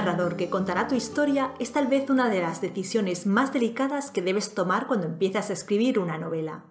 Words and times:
narrador 0.00 0.36
que 0.36 0.48
contará 0.48 0.88
tu 0.88 0.94
historia 0.94 1.52
es 1.58 1.72
tal 1.72 1.86
vez 1.86 2.08
una 2.08 2.30
de 2.30 2.40
las 2.40 2.62
decisiones 2.62 3.26
más 3.26 3.52
delicadas 3.52 4.10
que 4.10 4.22
debes 4.22 4.54
tomar 4.54 4.86
cuando 4.86 5.06
empiezas 5.06 5.50
a 5.50 5.52
escribir 5.52 5.98
una 5.98 6.16
novela. 6.16 6.64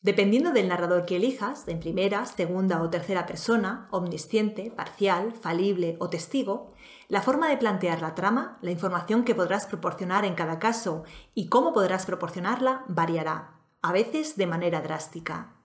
Dependiendo 0.00 0.50
del 0.50 0.68
narrador 0.68 1.04
que 1.04 1.16
elijas, 1.16 1.68
en 1.68 1.80
primera, 1.80 2.24
segunda 2.24 2.80
o 2.80 2.88
tercera 2.88 3.26
persona, 3.26 3.88
omnisciente, 3.90 4.70
parcial, 4.70 5.34
falible 5.38 5.98
o 6.00 6.08
testigo, 6.08 6.72
la 7.08 7.20
forma 7.20 7.46
de 7.50 7.58
plantear 7.58 8.00
la 8.00 8.14
trama, 8.14 8.58
la 8.62 8.70
información 8.70 9.24
que 9.24 9.34
podrás 9.34 9.66
proporcionar 9.66 10.24
en 10.24 10.34
cada 10.34 10.58
caso 10.58 11.04
y 11.34 11.50
cómo 11.50 11.74
podrás 11.74 12.06
proporcionarla 12.06 12.86
variará, 12.88 13.60
a 13.82 13.92
veces 13.92 14.36
de 14.36 14.46
manera 14.46 14.80
drástica. 14.80 15.56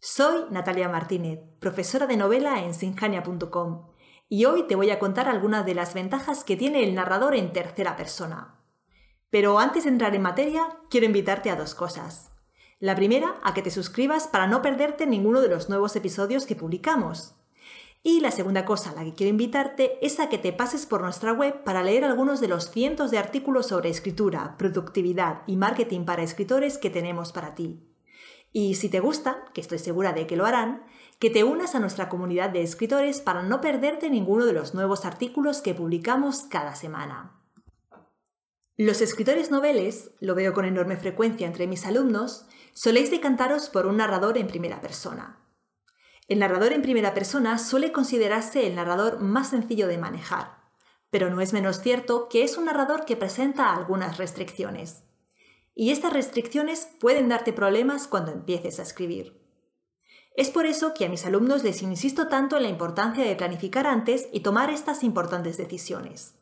Soy 0.00 0.46
Natalia 0.50 0.88
Martínez, 0.88 1.40
profesora 1.60 2.06
de 2.06 2.16
novela 2.16 2.64
en 2.64 2.72
sinjania.com, 2.72 3.91
y 4.32 4.46
hoy 4.46 4.62
te 4.62 4.76
voy 4.76 4.88
a 4.88 4.98
contar 4.98 5.28
algunas 5.28 5.66
de 5.66 5.74
las 5.74 5.92
ventajas 5.92 6.42
que 6.42 6.56
tiene 6.56 6.82
el 6.82 6.94
narrador 6.94 7.34
en 7.34 7.52
tercera 7.52 7.98
persona. 7.98 8.54
Pero 9.28 9.58
antes 9.58 9.84
de 9.84 9.90
entrar 9.90 10.14
en 10.14 10.22
materia, 10.22 10.78
quiero 10.88 11.04
invitarte 11.04 11.50
a 11.50 11.54
dos 11.54 11.74
cosas. 11.74 12.32
La 12.80 12.96
primera, 12.96 13.34
a 13.42 13.52
que 13.52 13.60
te 13.60 13.70
suscribas 13.70 14.28
para 14.28 14.46
no 14.46 14.62
perderte 14.62 15.06
ninguno 15.06 15.42
de 15.42 15.50
los 15.50 15.68
nuevos 15.68 15.96
episodios 15.96 16.46
que 16.46 16.56
publicamos. 16.56 17.34
Y 18.02 18.20
la 18.20 18.30
segunda 18.30 18.64
cosa 18.64 18.92
a 18.92 18.94
la 18.94 19.04
que 19.04 19.12
quiero 19.12 19.28
invitarte 19.28 19.98
es 20.00 20.18
a 20.18 20.30
que 20.30 20.38
te 20.38 20.54
pases 20.54 20.86
por 20.86 21.02
nuestra 21.02 21.34
web 21.34 21.62
para 21.62 21.82
leer 21.82 22.02
algunos 22.02 22.40
de 22.40 22.48
los 22.48 22.70
cientos 22.70 23.10
de 23.10 23.18
artículos 23.18 23.66
sobre 23.66 23.90
escritura, 23.90 24.56
productividad 24.56 25.42
y 25.46 25.56
marketing 25.56 26.06
para 26.06 26.22
escritores 26.22 26.78
que 26.78 26.88
tenemos 26.88 27.32
para 27.32 27.54
ti. 27.54 27.86
Y 28.50 28.76
si 28.76 28.88
te 28.88 29.00
gusta, 29.00 29.44
que 29.52 29.60
estoy 29.60 29.78
segura 29.78 30.14
de 30.14 30.26
que 30.26 30.36
lo 30.36 30.46
harán, 30.46 30.84
que 31.22 31.30
te 31.30 31.44
unas 31.44 31.76
a 31.76 31.78
nuestra 31.78 32.08
comunidad 32.08 32.50
de 32.50 32.64
escritores 32.64 33.20
para 33.20 33.44
no 33.44 33.60
perderte 33.60 34.10
ninguno 34.10 34.44
de 34.44 34.52
los 34.52 34.74
nuevos 34.74 35.04
artículos 35.04 35.60
que 35.60 35.72
publicamos 35.72 36.42
cada 36.50 36.74
semana. 36.74 37.40
Los 38.76 39.00
escritores 39.00 39.52
noveles, 39.52 40.10
lo 40.18 40.34
veo 40.34 40.52
con 40.52 40.64
enorme 40.64 40.96
frecuencia 40.96 41.46
entre 41.46 41.68
mis 41.68 41.86
alumnos, 41.86 42.46
soléis 42.72 43.12
decantaros 43.12 43.68
por 43.68 43.86
un 43.86 43.98
narrador 43.98 44.36
en 44.36 44.48
primera 44.48 44.80
persona. 44.80 45.38
El 46.26 46.40
narrador 46.40 46.72
en 46.72 46.82
primera 46.82 47.14
persona 47.14 47.56
suele 47.58 47.92
considerarse 47.92 48.66
el 48.66 48.74
narrador 48.74 49.20
más 49.20 49.50
sencillo 49.50 49.86
de 49.86 49.98
manejar, 49.98 50.56
pero 51.10 51.30
no 51.30 51.40
es 51.40 51.52
menos 51.52 51.82
cierto 51.82 52.28
que 52.28 52.42
es 52.42 52.58
un 52.58 52.64
narrador 52.64 53.04
que 53.04 53.16
presenta 53.16 53.72
algunas 53.72 54.18
restricciones. 54.18 55.04
Y 55.72 55.92
estas 55.92 56.12
restricciones 56.12 56.88
pueden 56.98 57.28
darte 57.28 57.52
problemas 57.52 58.08
cuando 58.08 58.32
empieces 58.32 58.80
a 58.80 58.82
escribir. 58.82 59.41
Es 60.34 60.50
por 60.50 60.66
eso 60.66 60.94
que 60.94 61.04
a 61.04 61.08
mis 61.08 61.26
alumnos 61.26 61.62
les 61.62 61.82
insisto 61.82 62.28
tanto 62.28 62.56
en 62.56 62.62
la 62.62 62.68
importancia 62.68 63.24
de 63.24 63.36
planificar 63.36 63.86
antes 63.86 64.28
y 64.32 64.40
tomar 64.40 64.70
estas 64.70 65.02
importantes 65.02 65.58
decisiones. 65.58 66.34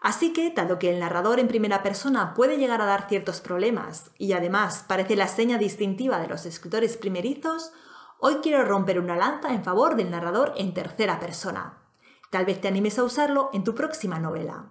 Así 0.00 0.32
que, 0.32 0.50
dado 0.50 0.78
que 0.78 0.90
el 0.90 0.98
narrador 0.98 1.40
en 1.40 1.48
primera 1.48 1.82
persona 1.82 2.32
puede 2.32 2.56
llegar 2.56 2.80
a 2.80 2.86
dar 2.86 3.08
ciertos 3.08 3.40
problemas 3.40 4.12
y 4.16 4.32
además 4.32 4.84
parece 4.88 5.14
la 5.14 5.28
seña 5.28 5.58
distintiva 5.58 6.18
de 6.20 6.28
los 6.28 6.46
escritores 6.46 6.96
primerizos, 6.96 7.72
hoy 8.18 8.36
quiero 8.42 8.64
romper 8.64 8.98
una 8.98 9.16
lanza 9.16 9.52
en 9.52 9.62
favor 9.62 9.96
del 9.96 10.10
narrador 10.10 10.54
en 10.56 10.72
tercera 10.72 11.20
persona. 11.20 11.82
Tal 12.30 12.46
vez 12.46 12.60
te 12.60 12.68
animes 12.68 12.98
a 12.98 13.04
usarlo 13.04 13.50
en 13.52 13.64
tu 13.64 13.74
próxima 13.74 14.18
novela. 14.18 14.70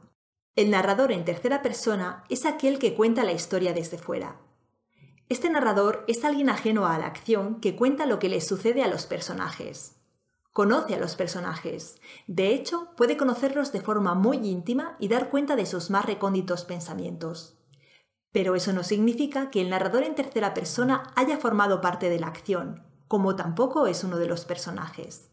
El 0.56 0.72
narrador 0.72 1.12
en 1.12 1.26
tercera 1.26 1.62
persona 1.62 2.24
es 2.30 2.46
aquel 2.46 2.80
que 2.80 2.96
cuenta 2.96 3.24
la 3.24 3.34
historia 3.34 3.74
desde 3.74 3.98
fuera. 4.00 4.38
Este 5.30 5.48
narrador 5.48 6.06
es 6.08 6.26
alguien 6.26 6.50
ajeno 6.50 6.88
a 6.88 6.98
la 6.98 7.06
acción 7.06 7.62
que 7.62 7.76
cuenta 7.76 8.08
lo 8.08 8.18
que 8.18 8.30
le 8.30 8.42
sucede 8.42 8.82
a 8.82 8.88
los 8.88 9.06
personajes. 9.06 9.96
Conoce 10.54 10.96
a 10.96 11.00
los 11.00 11.16
personajes. 11.16 12.02
De 12.26 12.52
hecho, 12.52 12.90
puede 12.98 13.16
conocerlos 13.16 13.72
de 13.72 13.80
forma 13.80 14.16
muy 14.16 14.38
íntima 14.38 14.98
y 15.00 15.08
dar 15.08 15.30
cuenta 15.30 15.56
de 15.56 15.68
sus 15.68 15.92
más 15.92 16.08
recónditos 16.08 16.66
pensamientos. 16.66 17.60
Pero 18.32 18.56
eso 18.56 18.74
no 18.74 18.84
significa 18.84 19.52
que 19.52 19.62
el 19.62 19.70
narrador 19.70 20.02
en 20.02 20.16
tercera 20.16 20.56
persona 20.56 21.04
haya 21.16 21.38
formado 21.38 21.80
parte 21.80 22.10
de 22.10 22.20
la 22.20 22.26
acción, 22.26 22.84
como 23.08 23.36
tampoco 23.36 23.86
es 23.86 24.04
uno 24.04 24.18
de 24.18 24.28
los 24.28 24.46
personajes. 24.46 25.30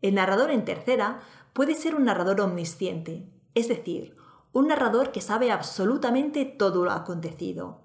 El 0.00 0.14
narrador 0.14 0.52
en 0.52 0.64
tercera 0.64 1.22
puede 1.54 1.74
ser 1.74 1.96
un 1.96 2.04
narrador 2.04 2.40
omnisciente, 2.40 3.28
es 3.56 3.66
decir, 3.66 4.16
un 4.52 4.68
narrador 4.68 5.10
que 5.10 5.20
sabe 5.20 5.50
absolutamente 5.50 6.44
todo 6.44 6.84
lo 6.84 6.92
acontecido. 6.92 7.79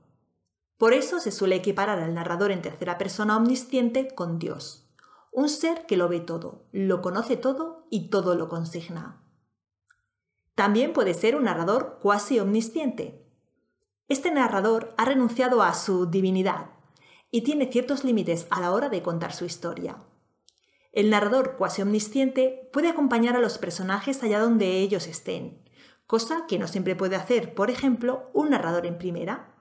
Por 0.86 0.94
eso 0.94 1.20
se 1.20 1.32
suele 1.32 1.56
equiparar 1.56 1.98
al 1.98 2.14
narrador 2.14 2.52
en 2.52 2.62
tercera 2.62 3.00
persona 3.00 3.38
omnisciente 3.38 4.14
con 4.14 4.38
Dios 4.38 4.88
un 5.32 5.50
ser 5.50 5.88
que 5.88 5.98
lo 5.98 6.08
ve 6.08 6.20
todo, 6.20 6.68
lo 6.72 7.02
conoce 7.02 7.38
todo 7.38 7.88
y 7.90 8.12
todo 8.12 8.36
lo 8.36 8.50
consigna. 8.50 9.24
También 10.54 10.94
puede 10.94 11.16
ser 11.16 11.36
un 11.36 11.46
narrador 11.46 11.98
cuasi 12.04 12.40
omnisciente. 12.40 13.26
Este 14.10 14.30
narrador 14.30 14.94
ha 15.00 15.06
renunciado 15.06 15.64
a 15.64 15.74
su 15.74 16.06
divinidad 16.06 16.70
y 17.32 17.42
tiene 17.42 17.72
ciertos 17.72 18.04
límites 18.04 18.46
a 18.52 18.62
la 18.62 18.72
hora 18.72 18.90
de 18.90 19.02
contar 19.02 19.34
su 19.34 19.46
historia. 19.46 20.04
El 20.92 21.10
narrador 21.10 21.56
cuasi 21.58 21.82
omnisciente 21.82 22.70
puede 22.72 22.90
acompañar 22.90 23.36
a 23.36 23.42
los 23.42 23.58
personajes 23.58 24.22
allá 24.22 24.40
donde 24.40 24.78
ellos 24.82 25.08
estén, 25.08 25.68
cosa 26.06 26.46
que 26.48 26.60
no 26.60 26.68
siempre 26.68 26.96
puede 26.96 27.16
hacer, 27.16 27.56
por 27.56 27.72
ejemplo, 27.72 28.30
un 28.36 28.52
narrador 28.52 28.86
en 28.86 29.00
primera 29.00 29.55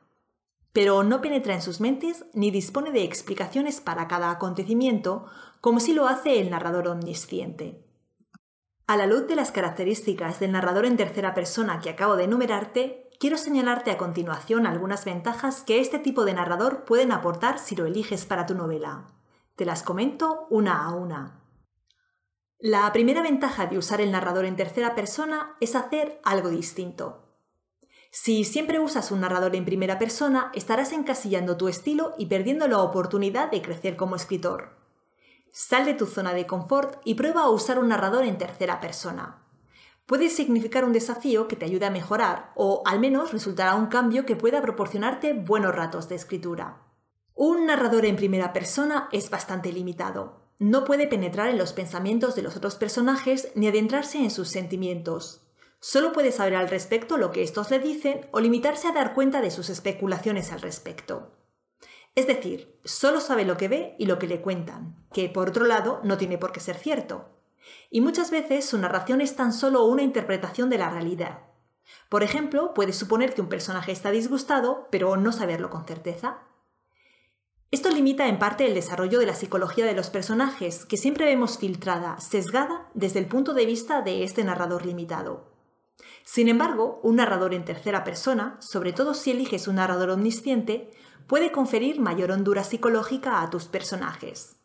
pero 0.74 1.04
no 1.04 1.20
penetra 1.20 1.54
en 1.54 1.62
sus 1.62 1.80
mentes 1.80 2.26
ni 2.34 2.50
dispone 2.50 2.90
de 2.90 3.04
explicaciones 3.04 3.80
para 3.80 4.08
cada 4.08 4.30
acontecimiento 4.30 5.24
como 5.60 5.78
si 5.78 5.94
lo 5.94 6.08
hace 6.08 6.40
el 6.40 6.50
narrador 6.50 6.88
omnisciente. 6.88 7.86
A 8.88 8.96
la 8.96 9.06
luz 9.06 9.28
de 9.28 9.36
las 9.36 9.52
características 9.52 10.40
del 10.40 10.50
narrador 10.50 10.84
en 10.84 10.96
tercera 10.96 11.32
persona 11.32 11.78
que 11.78 11.90
acabo 11.90 12.16
de 12.16 12.24
enumerarte, 12.24 13.08
quiero 13.20 13.38
señalarte 13.38 13.92
a 13.92 13.96
continuación 13.96 14.66
algunas 14.66 15.04
ventajas 15.04 15.62
que 15.62 15.80
este 15.80 16.00
tipo 16.00 16.24
de 16.24 16.34
narrador 16.34 16.84
pueden 16.84 17.12
aportar 17.12 17.60
si 17.60 17.76
lo 17.76 17.86
eliges 17.86 18.26
para 18.26 18.44
tu 18.44 18.56
novela. 18.56 19.12
Te 19.54 19.64
las 19.64 19.84
comento 19.84 20.48
una 20.50 20.84
a 20.84 20.90
una. 20.90 21.40
La 22.58 22.92
primera 22.92 23.22
ventaja 23.22 23.66
de 23.66 23.78
usar 23.78 24.00
el 24.00 24.10
narrador 24.10 24.44
en 24.44 24.56
tercera 24.56 24.96
persona 24.96 25.56
es 25.60 25.76
hacer 25.76 26.20
algo 26.24 26.48
distinto. 26.48 27.23
Si 28.16 28.44
siempre 28.44 28.78
usas 28.78 29.10
un 29.10 29.22
narrador 29.22 29.56
en 29.56 29.64
primera 29.64 29.98
persona, 29.98 30.52
estarás 30.54 30.92
encasillando 30.92 31.56
tu 31.56 31.66
estilo 31.66 32.14
y 32.16 32.26
perdiendo 32.26 32.68
la 32.68 32.78
oportunidad 32.78 33.50
de 33.50 33.60
crecer 33.60 33.96
como 33.96 34.14
escritor. 34.14 34.76
Sal 35.50 35.84
de 35.84 35.94
tu 35.94 36.06
zona 36.06 36.32
de 36.32 36.46
confort 36.46 37.00
y 37.04 37.14
prueba 37.14 37.42
a 37.42 37.50
usar 37.50 37.76
un 37.80 37.88
narrador 37.88 38.22
en 38.24 38.38
tercera 38.38 38.78
persona. 38.78 39.42
Puede 40.06 40.28
significar 40.28 40.84
un 40.84 40.92
desafío 40.92 41.48
que 41.48 41.56
te 41.56 41.64
ayude 41.64 41.86
a 41.86 41.90
mejorar 41.90 42.52
o 42.54 42.84
al 42.86 43.00
menos 43.00 43.32
resultará 43.32 43.74
un 43.74 43.86
cambio 43.86 44.24
que 44.26 44.36
pueda 44.36 44.62
proporcionarte 44.62 45.32
buenos 45.32 45.74
ratos 45.74 46.08
de 46.08 46.14
escritura. 46.14 46.82
Un 47.34 47.66
narrador 47.66 48.04
en 48.04 48.14
primera 48.14 48.52
persona 48.52 49.08
es 49.10 49.28
bastante 49.28 49.72
limitado. 49.72 50.52
No 50.60 50.84
puede 50.84 51.08
penetrar 51.08 51.48
en 51.48 51.58
los 51.58 51.72
pensamientos 51.72 52.36
de 52.36 52.42
los 52.42 52.54
otros 52.54 52.76
personajes 52.76 53.48
ni 53.56 53.66
adentrarse 53.66 54.18
en 54.18 54.30
sus 54.30 54.50
sentimientos. 54.50 55.43
Solo 55.86 56.14
puede 56.14 56.32
saber 56.32 56.56
al 56.56 56.70
respecto 56.70 57.18
lo 57.18 57.30
que 57.30 57.42
estos 57.42 57.70
le 57.70 57.78
dicen 57.78 58.26
o 58.30 58.40
limitarse 58.40 58.88
a 58.88 58.92
dar 58.92 59.12
cuenta 59.12 59.42
de 59.42 59.50
sus 59.50 59.68
especulaciones 59.68 60.50
al 60.50 60.62
respecto. 60.62 61.36
Es 62.14 62.26
decir, 62.26 62.80
solo 62.86 63.20
sabe 63.20 63.44
lo 63.44 63.58
que 63.58 63.68
ve 63.68 63.94
y 63.98 64.06
lo 64.06 64.18
que 64.18 64.26
le 64.26 64.40
cuentan, 64.40 64.96
que 65.12 65.28
por 65.28 65.50
otro 65.50 65.66
lado 65.66 66.00
no 66.02 66.16
tiene 66.16 66.38
por 66.38 66.52
qué 66.52 66.60
ser 66.60 66.76
cierto. 66.76 67.38
Y 67.90 68.00
muchas 68.00 68.30
veces 68.30 68.64
su 68.64 68.78
narración 68.78 69.20
es 69.20 69.36
tan 69.36 69.52
solo 69.52 69.84
una 69.84 70.00
interpretación 70.00 70.70
de 70.70 70.78
la 70.78 70.88
realidad. 70.88 71.40
Por 72.08 72.22
ejemplo, 72.22 72.72
puede 72.72 72.94
suponer 72.94 73.34
que 73.34 73.42
un 73.42 73.50
personaje 73.50 73.92
está 73.92 74.10
disgustado, 74.10 74.88
pero 74.90 75.18
no 75.18 75.32
saberlo 75.32 75.68
con 75.68 75.84
certeza. 75.84 76.44
Esto 77.70 77.90
limita 77.90 78.26
en 78.28 78.38
parte 78.38 78.64
el 78.64 78.72
desarrollo 78.72 79.18
de 79.18 79.26
la 79.26 79.34
psicología 79.34 79.84
de 79.84 79.94
los 79.94 80.08
personajes, 80.08 80.86
que 80.86 80.96
siempre 80.96 81.26
vemos 81.26 81.58
filtrada, 81.58 82.18
sesgada, 82.20 82.88
desde 82.94 83.18
el 83.18 83.26
punto 83.26 83.52
de 83.52 83.66
vista 83.66 84.00
de 84.00 84.24
este 84.24 84.44
narrador 84.44 84.86
limitado. 84.86 85.52
Sin 86.24 86.48
embargo, 86.48 87.00
un 87.02 87.16
narrador 87.16 87.54
en 87.54 87.64
tercera 87.64 88.04
persona, 88.04 88.56
sobre 88.60 88.92
todo 88.92 89.14
si 89.14 89.30
eliges 89.30 89.68
un 89.68 89.76
narrador 89.76 90.10
omnisciente, 90.10 90.90
puede 91.26 91.52
conferir 91.52 92.00
mayor 92.00 92.30
hondura 92.30 92.64
psicológica 92.64 93.42
a 93.42 93.50
tus 93.50 93.66
personajes. 93.66 94.56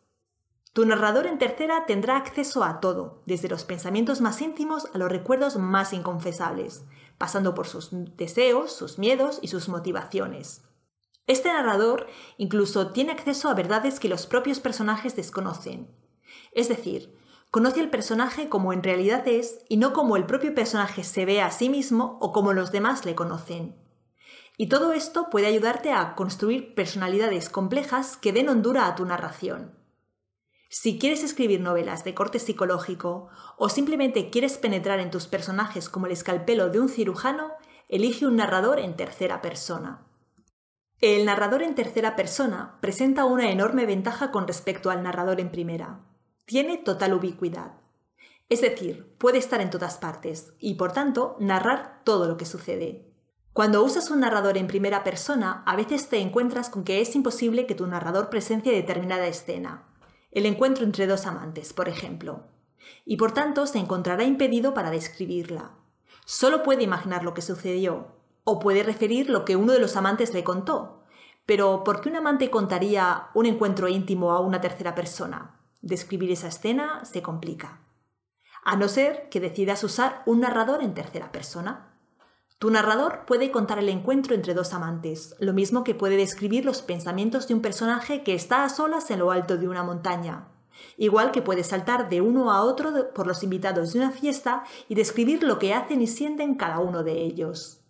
Tu 0.73 0.85
narrador 0.85 1.25
en 1.25 1.39
tercera 1.39 1.85
tendrá 1.85 2.15
acceso 2.15 2.63
a 2.63 2.79
todo, 2.79 3.23
desde 3.25 3.49
los 3.49 3.65
pensamientos 3.65 4.21
más 4.21 4.41
íntimos 4.41 4.87
a 4.93 4.97
los 4.97 5.09
recuerdos 5.09 5.57
más 5.57 5.93
inconfesables, 5.93 6.85
pasando 7.17 7.55
por 7.55 7.67
sus 7.67 7.89
deseos, 8.15 8.71
sus 8.71 8.99
miedos 8.99 9.39
y 9.41 9.47
sus 9.47 9.67
motivaciones. 9.67 10.61
Este 11.27 11.51
narrador 11.51 12.07
incluso 12.37 12.91
tiene 12.91 13.11
acceso 13.11 13.49
a 13.49 13.53
verdades 13.53 13.99
que 13.99 14.09
los 14.09 14.25
propios 14.25 14.59
personajes 14.59 15.15
desconocen. 15.15 15.87
Es 16.53 16.69
decir, 16.69 17.15
Conoce 17.51 17.79
al 17.79 17.89
personaje 17.89 18.47
como 18.47 18.73
en 18.73 18.83
realidad 18.83 19.27
es 19.27 19.59
y 19.69 19.77
no 19.77 19.91
como 19.91 20.17
el 20.17 20.27
propio 20.27 20.53
personaje 20.53 21.03
se 21.03 21.25
ve 21.25 21.41
a 21.41 21.49
sí 21.49 21.67
mismo 21.67 22.19
o 22.21 22.31
como 22.31 22.53
los 22.53 22.71
demás 22.71 23.05
le 23.05 23.15
conocen. 23.15 23.75
Y 24.55 24.69
todo 24.69 24.93
esto 24.93 25.29
puede 25.31 25.47
ayudarte 25.47 25.91
a 25.91 26.15
construir 26.15 26.75
personalidades 26.75 27.49
complejas 27.49 28.17
que 28.17 28.33
den 28.33 28.49
hondura 28.49 28.85
a 28.85 28.95
tu 28.95 29.05
narración. 29.05 29.73
Si 30.69 30.99
quieres 30.99 31.23
escribir 31.23 31.61
novelas 31.61 32.03
de 32.03 32.13
corte 32.13 32.37
psicológico 32.37 33.29
o 33.57 33.69
simplemente 33.69 34.29
quieres 34.29 34.59
penetrar 34.59 34.99
en 34.99 35.09
tus 35.09 35.25
personajes 35.25 35.89
como 35.89 36.05
el 36.05 36.11
escalpelo 36.11 36.69
de 36.69 36.79
un 36.79 36.89
cirujano, 36.89 37.53
elige 37.87 38.27
un 38.27 38.35
narrador 38.35 38.77
en 38.77 38.95
tercera 38.95 39.41
persona. 39.41 40.05
El 41.01 41.25
narrador 41.25 41.63
en 41.63 41.73
tercera 41.73 42.15
persona 42.15 42.77
presenta 42.81 43.25
una 43.25 43.49
enorme 43.49 43.87
ventaja 43.87 44.29
con 44.29 44.45
respecto 44.45 44.91
al 44.91 45.01
narrador 45.01 45.39
en 45.39 45.49
primera. 45.49 46.01
Tiene 46.49 46.77
total 46.77 47.13
ubicuidad. 47.13 47.73
Es 48.49 48.61
decir, 48.61 49.13
puede 49.19 49.37
estar 49.37 49.61
en 49.61 49.69
todas 49.69 49.99
partes 49.99 50.53
y, 50.57 50.73
por 50.73 50.93
tanto, 50.93 51.35
narrar 51.39 52.01
todo 52.03 52.27
lo 52.27 52.37
que 52.37 52.45
sucede. 52.47 53.05
Cuando 53.53 53.83
usas 53.83 54.09
un 54.09 54.21
narrador 54.21 54.57
en 54.57 54.65
primera 54.65 55.03
persona, 55.03 55.61
a 55.67 55.75
veces 55.75 56.09
te 56.09 56.17
encuentras 56.17 56.71
con 56.71 56.83
que 56.83 57.01
es 57.01 57.15
imposible 57.15 57.67
que 57.67 57.75
tu 57.75 57.85
narrador 57.85 58.31
presencie 58.31 58.73
determinada 58.73 59.27
escena. 59.27 59.83
El 60.31 60.47
encuentro 60.47 60.85
entre 60.85 61.05
dos 61.05 61.27
amantes, 61.27 61.71
por 61.71 61.87
ejemplo. 61.87 62.47
Y 63.05 63.17
por 63.17 63.31
tanto 63.31 63.67
se 63.67 63.77
encontrará 63.77 64.23
impedido 64.23 64.73
para 64.73 64.89
describirla. 64.89 65.73
Solo 66.25 66.63
puede 66.63 66.81
imaginar 66.81 67.23
lo 67.23 67.35
que 67.35 67.43
sucedió, 67.43 68.07
o 68.43 68.57
puede 68.57 68.81
referir 68.81 69.29
lo 69.29 69.45
que 69.45 69.55
uno 69.55 69.73
de 69.73 69.79
los 69.79 69.95
amantes 69.95 70.33
le 70.33 70.43
contó. 70.43 71.03
Pero 71.45 71.83
¿por 71.83 72.01
qué 72.01 72.09
un 72.09 72.15
amante 72.15 72.49
contaría 72.49 73.27
un 73.35 73.45
encuentro 73.45 73.87
íntimo 73.87 74.31
a 74.31 74.39
una 74.39 74.59
tercera 74.59 74.95
persona? 74.95 75.58
Describir 75.81 76.31
esa 76.31 76.47
escena 76.47 77.05
se 77.05 77.21
complica 77.21 77.81
a 78.63 78.75
no 78.75 78.87
ser 78.87 79.29
que 79.29 79.39
decidas 79.39 79.83
usar 79.83 80.21
un 80.25 80.41
narrador 80.41 80.83
en 80.83 80.93
tercera 80.93 81.31
persona. 81.31 81.87
Tu 82.57 82.69
narrador 82.69 83.25
puede 83.25 83.51
contar 83.51 83.79
el 83.79 83.87
encuentro 83.87 84.35
entre 84.35 84.53
dos 84.53 84.73
amantes, 84.73 85.35
lo 85.39 85.53
mismo 85.53 85.83
que 85.83 85.95
puede 85.95 86.17
describir 86.17 86.65
los 86.65 86.81
pensamientos 86.81 87.47
de 87.47 87.53
un 87.53 87.61
personaje 87.61 88.21
que 88.23 88.35
está 88.35 88.65
a 88.65 88.69
solas 88.69 89.09
en 89.11 89.19
lo 89.19 89.31
alto 89.31 89.57
de 89.57 89.67
una 89.67 89.81
montaña, 89.81 90.49
igual 90.97 91.31
que 91.31 91.41
puede 91.41 91.63
saltar 91.63 92.09
de 92.09 92.19
uno 92.19 92.51
a 92.51 92.63
otro 92.63 93.13
por 93.13 93.27
los 93.27 93.43
invitados 93.43 93.93
de 93.93 93.99
una 93.99 94.11
fiesta 94.11 94.63
y 94.89 94.95
describir 94.95 95.41
lo 95.41 95.57
que 95.57 95.73
hacen 95.73 96.01
y 96.01 96.07
sienten 96.07 96.55
cada 96.55 96.79
uno 96.79 97.03
de 97.03 97.13
ellos. 97.23 97.81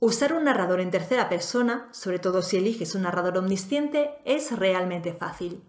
Usar 0.00 0.32
un 0.32 0.44
narrador 0.44 0.80
en 0.80 0.90
tercera 0.90 1.28
persona, 1.28 1.88
sobre 1.92 2.18
todo 2.18 2.42
si 2.42 2.56
eliges 2.56 2.96
un 2.96 3.02
narrador 3.02 3.38
omnisciente, 3.38 4.18
es 4.24 4.58
realmente 4.58 5.14
fácil. 5.14 5.62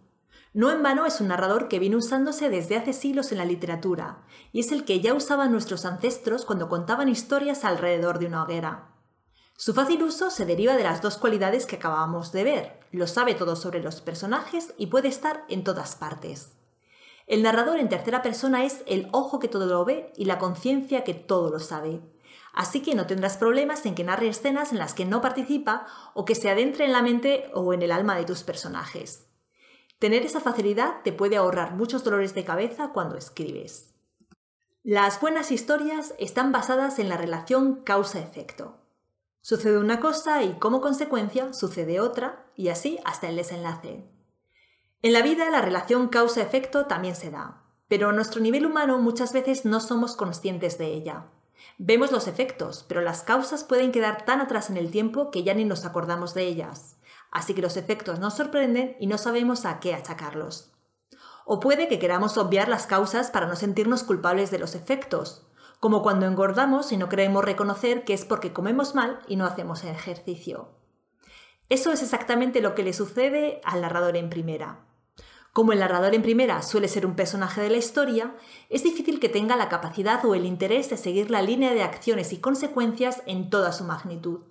No 0.54 0.72
en 0.72 0.84
vano 0.84 1.08
es 1.08 1.20
un 1.20 1.30
narrador 1.30 1.68
que 1.68 1.80
viene 1.80 1.96
usándose 1.96 2.52
desde 2.52 2.78
hace 2.78 2.94
siglos 2.94 3.32
en 3.32 3.40
la 3.40 3.46
literatura, 3.46 4.24
y 4.52 4.60
es 4.60 4.72
el 4.72 4.86
que 4.86 5.02
ya 5.02 5.16
usaban 5.16 5.52
nuestros 5.52 5.84
ancestros 5.84 6.46
cuando 6.46 6.70
contaban 6.70 7.10
historias 7.10 7.66
alrededor 7.66 8.20
de 8.20 8.28
una 8.28 8.44
hoguera. 8.44 8.90
Su 9.58 9.74
fácil 9.74 10.04
uso 10.04 10.30
se 10.30 10.46
deriva 10.46 10.78
de 10.78 10.84
las 10.84 11.02
dos 11.02 11.18
cualidades 11.18 11.66
que 11.66 11.78
acabamos 11.78 12.32
de 12.32 12.44
ver, 12.44 12.80
lo 12.92 13.08
sabe 13.08 13.34
todo 13.34 13.56
sobre 13.56 13.82
los 13.82 14.02
personajes 14.02 14.76
y 14.78 14.88
puede 14.88 15.08
estar 15.08 15.44
en 15.50 15.64
todas 15.64 15.96
partes. 15.96 16.54
El 17.26 17.42
narrador 17.42 17.80
en 17.80 17.90
tercera 17.90 18.22
persona 18.22 18.64
es 18.64 18.84
el 18.86 19.10
ojo 19.12 19.40
que 19.40 19.48
todo 19.48 19.66
lo 19.66 19.86
ve 19.86 20.14
y 20.16 20.26
la 20.26 20.38
conciencia 20.38 21.04
que 21.04 21.16
todo 21.16 21.50
lo 21.50 21.60
sabe. 21.60 22.02
Así 22.54 22.82
que 22.84 22.94
no 22.94 23.08
tendrás 23.08 23.38
problemas 23.38 23.88
en 23.88 23.96
que 23.96 24.04
narre 24.04 24.28
escenas 24.28 24.72
en 24.72 24.78
las 24.78 24.94
que 24.94 25.06
no 25.06 25.22
participa 25.22 25.88
o 26.14 26.26
que 26.26 26.36
se 26.36 26.52
adentre 26.52 26.86
en 26.86 26.92
la 26.92 27.02
mente 27.02 27.50
o 27.56 27.74
en 27.74 27.82
el 27.82 27.92
alma 27.92 28.16
de 28.16 28.26
tus 28.26 28.44
personajes. 28.44 29.33
Tener 30.04 30.26
esa 30.26 30.42
facilidad 30.42 31.02
te 31.06 31.14
puede 31.14 31.38
ahorrar 31.38 31.76
muchos 31.76 32.04
dolores 32.04 32.36
de 32.36 32.44
cabeza 32.44 32.90
cuando 32.90 33.16
escribes. 33.16 33.94
Las 34.84 35.22
buenas 35.22 35.50
historias 35.50 36.14
están 36.20 36.52
basadas 36.52 37.00
en 37.00 37.08
la 37.08 37.16
relación 37.16 37.76
causa-efecto. 37.86 38.82
Sucede 39.42 39.78
una 39.78 40.02
cosa 40.02 40.44
y 40.44 40.60
como 40.60 40.82
consecuencia 40.82 41.54
sucede 41.54 42.02
otra 42.02 42.48
y 42.58 42.68
así 42.68 43.00
hasta 43.06 43.30
el 43.30 43.38
desenlace. 43.38 44.04
En 45.04 45.14
la 45.14 45.22
vida 45.22 45.50
la 45.50 45.62
relación 45.62 46.10
causa-efecto 46.10 46.86
también 46.86 47.16
se 47.16 47.32
da, 47.32 47.64
pero 47.88 48.10
a 48.10 48.12
nuestro 48.12 48.42
nivel 48.42 48.66
humano 48.66 48.98
muchas 48.98 49.32
veces 49.32 49.64
no 49.64 49.80
somos 49.80 50.18
conscientes 50.18 50.78
de 50.78 50.88
ella. 50.88 51.28
Vemos 51.78 52.12
los 52.12 52.28
efectos, 52.28 52.84
pero 52.90 53.00
las 53.00 53.24
causas 53.24 53.64
pueden 53.64 53.94
quedar 53.94 54.26
tan 54.26 54.42
atrás 54.42 54.70
en 54.70 54.76
el 54.76 54.92
tiempo 54.92 55.32
que 55.32 55.44
ya 55.44 55.54
ni 55.54 55.64
nos 55.64 55.86
acordamos 55.86 56.34
de 56.34 56.44
ellas 56.44 56.98
así 57.34 57.54
que 57.54 57.62
los 57.62 57.76
efectos 57.76 58.20
nos 58.20 58.36
sorprenden 58.36 58.96
y 59.00 59.08
no 59.08 59.18
sabemos 59.18 59.66
a 59.66 59.80
qué 59.80 59.94
achacarlos. 59.94 60.72
O 61.46 61.60
puede 61.60 61.90
que 61.90 62.00
queramos 62.00 62.38
obviar 62.38 62.70
las 62.70 62.86
causas 62.86 63.32
para 63.32 63.48
no 63.48 63.56
sentirnos 63.56 64.04
culpables 64.04 64.52
de 64.52 64.60
los 64.60 64.76
efectos, 64.76 65.48
como 65.80 66.02
cuando 66.02 66.28
engordamos 66.28 66.94
y 66.94 66.98
no 66.98 67.10
queremos 67.10 67.44
reconocer 67.44 68.06
que 68.06 68.14
es 68.14 68.24
porque 68.24 68.54
comemos 68.54 68.96
mal 68.96 69.20
y 69.28 69.36
no 69.36 69.46
hacemos 69.46 69.84
ejercicio. 69.84 70.70
Eso 71.68 71.92
es 71.92 72.02
exactamente 72.04 72.62
lo 72.62 72.76
que 72.76 72.84
le 72.84 72.94
sucede 72.94 73.60
al 73.66 73.82
narrador 73.82 74.16
en 74.16 74.30
primera. 74.30 74.86
Como 75.52 75.72
el 75.72 75.80
narrador 75.80 76.16
en 76.16 76.22
primera 76.22 76.62
suele 76.62 76.88
ser 76.88 77.06
un 77.06 77.16
personaje 77.16 77.62
de 77.62 77.70
la 77.70 77.78
historia, 77.78 78.36
es 78.70 78.84
difícil 78.84 79.20
que 79.20 79.30
tenga 79.30 79.56
la 79.56 79.70
capacidad 79.70 80.24
o 80.26 80.36
el 80.36 80.46
interés 80.46 80.90
de 80.90 80.98
seguir 80.98 81.30
la 81.32 81.42
línea 81.42 81.74
de 81.74 81.84
acciones 81.84 82.32
y 82.32 82.38
consecuencias 82.38 83.22
en 83.26 83.50
toda 83.50 83.72
su 83.72 83.84
magnitud. 83.84 84.42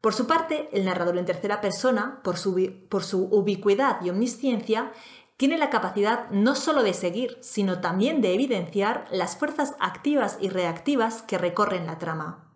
Por 0.00 0.14
su 0.14 0.26
parte, 0.26 0.68
el 0.72 0.84
narrador 0.84 1.18
en 1.18 1.24
tercera 1.24 1.60
persona, 1.60 2.20
por 2.22 2.36
su, 2.38 3.28
ubicuidad 3.30 4.00
y 4.02 4.10
omnisciencia, 4.10 4.92
tiene 5.36 5.58
la 5.58 5.68
capacidad 5.68 6.30
no 6.30 6.54
solo 6.54 6.82
de 6.82 6.94
seguir, 6.94 7.36
sino 7.40 7.80
también 7.80 8.20
de 8.20 8.32
evidenciar 8.32 9.06
las 9.10 9.36
fuerzas 9.36 9.74
activas 9.80 10.38
y 10.40 10.48
reactivas 10.48 11.22
que 11.22 11.38
recorren 11.38 11.86
la 11.86 11.98
trama. 11.98 12.52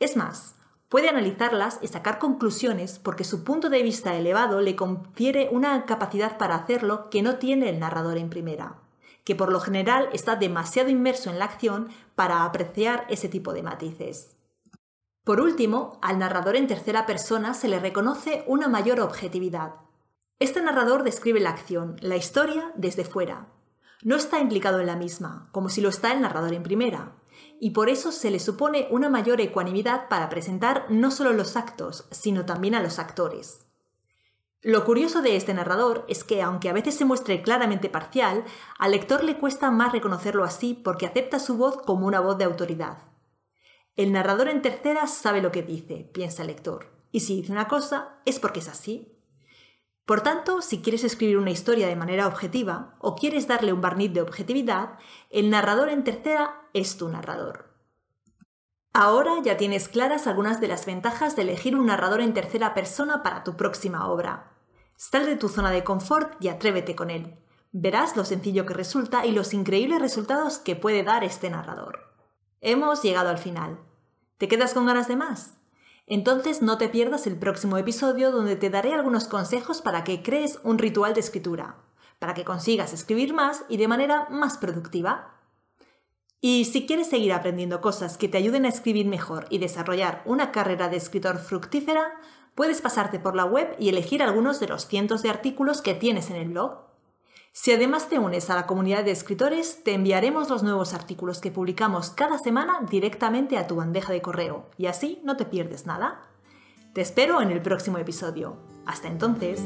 Es 0.00 0.16
más, 0.16 0.56
puede 0.88 1.08
analizarlas 1.08 1.78
y 1.82 1.86
sacar 1.86 2.18
conclusiones 2.18 2.98
porque 2.98 3.24
su 3.24 3.44
punto 3.44 3.68
de 3.68 3.82
vista 3.82 4.16
elevado 4.16 4.60
le 4.60 4.74
confiere 4.74 5.48
una 5.52 5.84
capacidad 5.86 6.36
para 6.36 6.56
hacerlo 6.56 7.10
que 7.10 7.22
no 7.22 7.36
tiene 7.36 7.68
el 7.68 7.78
narrador 7.78 8.18
en 8.18 8.30
primera, 8.30 8.80
que 9.24 9.36
por 9.36 9.52
lo 9.52 9.60
general 9.60 10.08
está 10.12 10.34
demasiado 10.34 10.88
inmerso 10.88 11.30
en 11.30 11.38
la 11.38 11.44
acción 11.44 11.90
para 12.16 12.44
apreciar 12.44 13.06
ese 13.08 13.28
tipo 13.28 13.52
de 13.52 13.62
matices. 13.62 14.34
Por 15.24 15.40
último, 15.40 15.98
al 16.00 16.18
narrador 16.18 16.56
en 16.56 16.66
tercera 16.66 17.04
persona 17.04 17.54
se 17.54 17.68
le 17.68 17.78
reconoce 17.78 18.42
una 18.46 18.68
mayor 18.68 19.00
objetividad. 19.00 19.74
Este 20.38 20.62
narrador 20.62 21.02
describe 21.02 21.40
la 21.40 21.50
acción, 21.50 21.96
la 22.00 22.16
historia, 22.16 22.72
desde 22.74 23.04
fuera. 23.04 23.48
No 24.02 24.16
está 24.16 24.40
implicado 24.40 24.80
en 24.80 24.86
la 24.86 24.96
misma, 24.96 25.50
como 25.52 25.68
si 25.68 25.82
lo 25.82 25.90
está 25.90 26.12
el 26.12 26.22
narrador 26.22 26.54
en 26.54 26.62
primera, 26.62 27.16
y 27.60 27.70
por 27.70 27.90
eso 27.90 28.12
se 28.12 28.30
le 28.30 28.38
supone 28.38 28.88
una 28.90 29.10
mayor 29.10 29.42
ecuanimidad 29.42 30.08
para 30.08 30.30
presentar 30.30 30.86
no 30.88 31.10
solo 31.10 31.34
los 31.34 31.56
actos, 31.56 32.08
sino 32.10 32.46
también 32.46 32.74
a 32.74 32.82
los 32.82 32.98
actores. 32.98 33.66
Lo 34.62 34.86
curioso 34.86 35.20
de 35.20 35.36
este 35.36 35.52
narrador 35.52 36.06
es 36.08 36.24
que, 36.24 36.40
aunque 36.40 36.70
a 36.70 36.72
veces 36.72 36.94
se 36.94 37.04
muestre 37.04 37.42
claramente 37.42 37.90
parcial, 37.90 38.44
al 38.78 38.92
lector 38.92 39.22
le 39.22 39.38
cuesta 39.38 39.70
más 39.70 39.92
reconocerlo 39.92 40.44
así 40.44 40.72
porque 40.72 41.04
acepta 41.04 41.38
su 41.38 41.58
voz 41.58 41.82
como 41.82 42.06
una 42.06 42.20
voz 42.20 42.38
de 42.38 42.44
autoridad. 42.44 43.09
El 44.00 44.12
narrador 44.12 44.48
en 44.48 44.62
tercera 44.62 45.06
sabe 45.06 45.42
lo 45.42 45.52
que 45.52 45.62
dice, 45.62 46.08
piensa 46.14 46.40
el 46.40 46.48
lector, 46.48 46.86
y 47.12 47.20
si 47.20 47.36
dice 47.36 47.52
una 47.52 47.68
cosa 47.68 48.14
es 48.24 48.40
porque 48.40 48.60
es 48.60 48.68
así. 48.70 49.14
Por 50.06 50.22
tanto, 50.22 50.62
si 50.62 50.80
quieres 50.80 51.04
escribir 51.04 51.36
una 51.36 51.50
historia 51.50 51.86
de 51.86 51.96
manera 51.96 52.26
objetiva 52.26 52.96
o 53.00 53.14
quieres 53.14 53.46
darle 53.46 53.74
un 53.74 53.82
barniz 53.82 54.10
de 54.14 54.22
objetividad, 54.22 54.98
el 55.28 55.50
narrador 55.50 55.90
en 55.90 56.02
tercera 56.02 56.62
es 56.72 56.96
tu 56.96 57.10
narrador. 57.10 57.74
Ahora 58.94 59.32
ya 59.42 59.58
tienes 59.58 59.86
claras 59.88 60.26
algunas 60.26 60.62
de 60.62 60.68
las 60.68 60.86
ventajas 60.86 61.36
de 61.36 61.42
elegir 61.42 61.76
un 61.76 61.84
narrador 61.84 62.22
en 62.22 62.32
tercera 62.32 62.72
persona 62.72 63.22
para 63.22 63.44
tu 63.44 63.58
próxima 63.58 64.08
obra. 64.08 64.56
Sal 64.96 65.26
de 65.26 65.36
tu 65.36 65.50
zona 65.50 65.70
de 65.70 65.84
confort 65.84 66.42
y 66.42 66.48
atrévete 66.48 66.96
con 66.96 67.10
él. 67.10 67.38
Verás 67.72 68.16
lo 68.16 68.24
sencillo 68.24 68.64
que 68.64 68.72
resulta 68.72 69.26
y 69.26 69.32
los 69.32 69.52
increíbles 69.52 70.00
resultados 70.00 70.56
que 70.56 70.74
puede 70.74 71.02
dar 71.02 71.22
este 71.22 71.50
narrador. 71.50 72.14
Hemos 72.62 73.02
llegado 73.02 73.28
al 73.28 73.36
final. 73.36 73.89
¿Te 74.40 74.48
quedas 74.48 74.72
con 74.72 74.86
ganas 74.86 75.06
de 75.06 75.16
más? 75.16 75.58
Entonces 76.06 76.62
no 76.62 76.78
te 76.78 76.88
pierdas 76.88 77.26
el 77.26 77.36
próximo 77.36 77.76
episodio 77.76 78.32
donde 78.32 78.56
te 78.56 78.70
daré 78.70 78.94
algunos 78.94 79.28
consejos 79.28 79.82
para 79.82 80.02
que 80.02 80.22
crees 80.22 80.60
un 80.64 80.78
ritual 80.78 81.12
de 81.12 81.20
escritura, 81.20 81.76
para 82.18 82.32
que 82.32 82.46
consigas 82.46 82.94
escribir 82.94 83.34
más 83.34 83.64
y 83.68 83.76
de 83.76 83.86
manera 83.86 84.28
más 84.30 84.56
productiva. 84.56 85.34
Y 86.40 86.64
si 86.64 86.86
quieres 86.86 87.10
seguir 87.10 87.34
aprendiendo 87.34 87.82
cosas 87.82 88.16
que 88.16 88.28
te 88.28 88.38
ayuden 88.38 88.64
a 88.64 88.70
escribir 88.70 89.04
mejor 89.04 89.44
y 89.50 89.58
desarrollar 89.58 90.22
una 90.24 90.52
carrera 90.52 90.88
de 90.88 90.96
escritor 90.96 91.36
fructífera, 91.36 92.18
puedes 92.54 92.80
pasarte 92.80 93.18
por 93.18 93.36
la 93.36 93.44
web 93.44 93.76
y 93.78 93.90
elegir 93.90 94.22
algunos 94.22 94.58
de 94.58 94.68
los 94.68 94.86
cientos 94.86 95.22
de 95.22 95.28
artículos 95.28 95.82
que 95.82 95.92
tienes 95.92 96.30
en 96.30 96.36
el 96.36 96.48
blog. 96.48 96.89
Si 97.52 97.72
además 97.72 98.08
te 98.08 98.18
unes 98.18 98.48
a 98.48 98.54
la 98.54 98.66
comunidad 98.66 99.04
de 99.04 99.10
escritores, 99.10 99.82
te 99.82 99.94
enviaremos 99.94 100.48
los 100.48 100.62
nuevos 100.62 100.94
artículos 100.94 101.40
que 101.40 101.50
publicamos 101.50 102.10
cada 102.10 102.38
semana 102.38 102.86
directamente 102.88 103.58
a 103.58 103.66
tu 103.66 103.76
bandeja 103.76 104.12
de 104.12 104.22
correo 104.22 104.70
y 104.78 104.86
así 104.86 105.20
no 105.24 105.36
te 105.36 105.44
pierdes 105.44 105.84
nada. 105.84 106.28
Te 106.94 107.00
espero 107.00 107.40
en 107.40 107.50
el 107.50 107.60
próximo 107.60 107.98
episodio. 107.98 108.56
Hasta 108.86 109.08
entonces. 109.08 109.60